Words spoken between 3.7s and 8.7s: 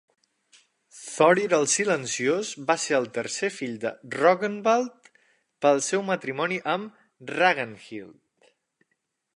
de Rognvald pel seu matrimoni amb Ragnhild.